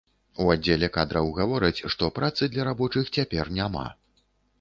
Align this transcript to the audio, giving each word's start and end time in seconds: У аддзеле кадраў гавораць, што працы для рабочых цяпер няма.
У 0.43 0.45
аддзеле 0.51 0.87
кадраў 0.95 1.27
гавораць, 1.39 1.83
што 1.95 2.07
працы 2.15 2.49
для 2.55 2.65
рабочых 2.69 3.13
цяпер 3.19 3.53
няма. 3.59 3.85